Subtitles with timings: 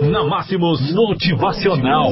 [0.00, 2.10] Na Máximos Motivacional.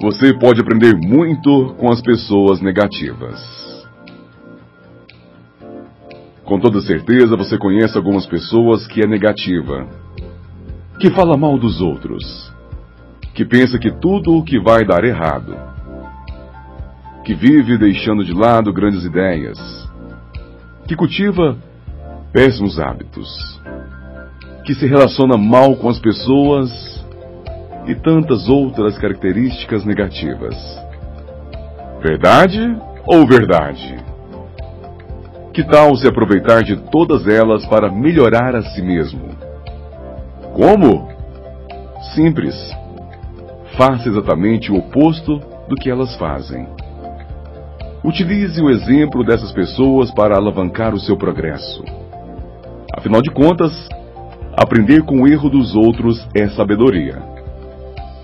[0.00, 3.38] Você pode aprender muito com as pessoas negativas.
[6.42, 9.86] Com toda certeza você conhece algumas pessoas que é negativa,
[10.98, 12.50] que fala mal dos outros,
[13.34, 15.54] que pensa que tudo o que vai dar errado,
[17.26, 19.89] que vive deixando de lado grandes ideias,
[20.90, 21.56] que cultiva
[22.32, 23.62] péssimos hábitos,
[24.64, 27.06] que se relaciona mal com as pessoas
[27.86, 30.56] e tantas outras características negativas.
[32.02, 32.76] Verdade
[33.06, 34.04] ou verdade?
[35.54, 39.28] Que tal se aproveitar de todas elas para melhorar a si mesmo?
[40.54, 41.08] Como?
[42.16, 42.56] Simples.
[43.76, 46.66] Faça exatamente o oposto do que elas fazem.
[48.02, 51.84] Utilize o exemplo dessas pessoas para alavancar o seu progresso.
[52.96, 53.72] Afinal de contas,
[54.56, 57.22] aprender com o erro dos outros é sabedoria.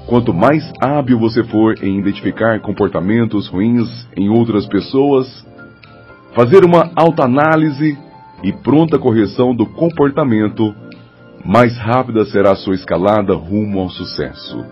[0.07, 5.47] Quanto mais hábil você for em identificar comportamentos ruins em outras pessoas,
[6.35, 7.99] fazer uma autoanálise
[8.43, 10.75] e pronta correção do comportamento,
[11.45, 14.65] mais rápida será a sua escalada rumo ao sucesso.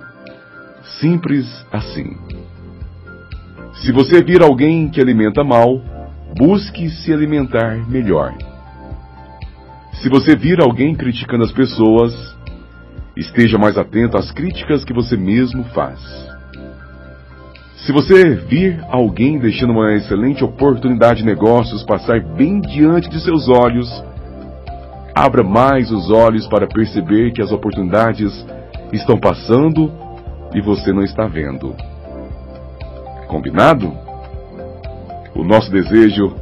[0.98, 2.16] Simples assim.
[3.82, 5.80] Se você vir alguém que alimenta mal,
[6.36, 8.34] busque se alimentar melhor.
[10.02, 12.34] Se você vir alguém criticando as pessoas,
[13.16, 16.00] Esteja mais atento às críticas que você mesmo faz.
[17.76, 23.48] Se você vir alguém deixando uma excelente oportunidade de negócios passar bem diante de seus
[23.48, 23.88] olhos,
[25.14, 28.32] abra mais os olhos para perceber que as oportunidades
[28.92, 29.92] estão passando
[30.52, 31.76] e você não está vendo.
[33.26, 33.92] Combinado?
[35.34, 36.34] O nosso desejo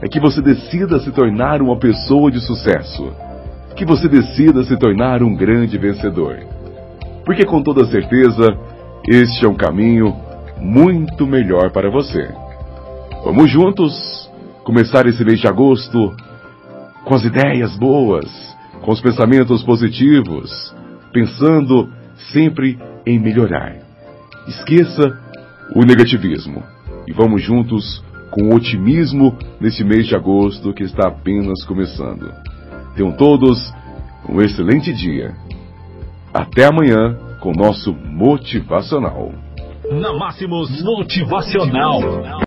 [0.00, 3.26] é que você decida se tornar uma pessoa de sucesso
[3.76, 6.38] que você decida se tornar um grande vencedor.
[7.24, 8.56] Porque com toda certeza,
[9.06, 10.16] este é um caminho
[10.58, 12.26] muito melhor para você.
[13.22, 14.30] Vamos juntos
[14.64, 16.16] começar esse mês de agosto
[17.04, 18.24] com as ideias boas,
[18.80, 20.74] com os pensamentos positivos,
[21.12, 21.90] pensando
[22.32, 23.76] sempre em melhorar.
[24.48, 25.18] Esqueça
[25.74, 26.62] o negativismo
[27.06, 32.32] e vamos juntos com otimismo nesse mês de agosto que está apenas começando.
[32.94, 33.72] Tenham todos
[34.28, 35.34] um excelente dia.
[36.32, 39.32] Até amanhã com o nosso Motivacional.
[39.90, 42.00] Na Máximos Motivacional.